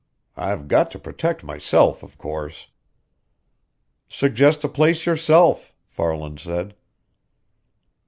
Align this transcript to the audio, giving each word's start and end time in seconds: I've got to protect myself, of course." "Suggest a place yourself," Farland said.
I've 0.35 0.67
got 0.67 0.89
to 0.89 0.97
protect 0.99 1.43
myself, 1.43 2.01
of 2.01 2.17
course." 2.17 2.69
"Suggest 4.09 4.63
a 4.63 4.67
place 4.67 5.05
yourself," 5.05 5.75
Farland 5.85 6.39
said. 6.39 6.73